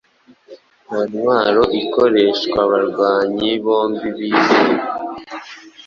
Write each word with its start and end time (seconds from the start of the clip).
Nta 0.85 0.99
ntwaro 1.09 1.63
ikoreshwaabarwanyi 1.81 3.49
bombi 3.63 4.07
bizeye 4.17 4.77